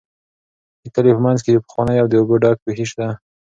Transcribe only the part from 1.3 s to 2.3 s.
کې یو پخوانی او د